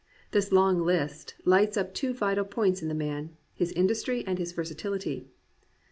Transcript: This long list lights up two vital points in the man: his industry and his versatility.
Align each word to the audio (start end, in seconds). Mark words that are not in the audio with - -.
This 0.31 0.51
long 0.51 0.81
list 0.83 1.35
lights 1.45 1.77
up 1.77 1.93
two 1.93 2.11
vital 2.11 2.43
points 2.43 2.81
in 2.81 2.87
the 2.87 2.95
man: 2.95 3.37
his 3.53 3.71
industry 3.73 4.25
and 4.25 4.39
his 4.39 4.51
versatility. 4.51 5.27